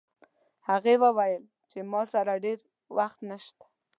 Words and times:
هغې 0.69 0.95
وویل 1.03 1.43
چې 1.69 1.79
ما 1.91 2.01
سره 2.13 2.33
ډېر 2.45 2.59
وخت 2.97 3.19
نشته 3.29 3.63